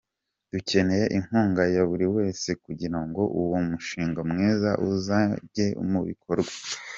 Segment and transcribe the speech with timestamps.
[0.51, 6.53] Dukeneye inkunga ya buri wese kugira ngo uwo mushinga mwiza uzajye mu bikorwa.